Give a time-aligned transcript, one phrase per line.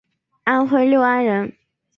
[0.45, 1.53] 安徽六安人。